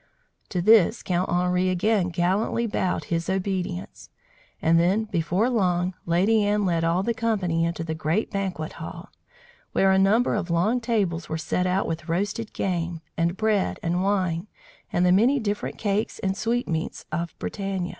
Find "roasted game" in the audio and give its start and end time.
12.09-13.01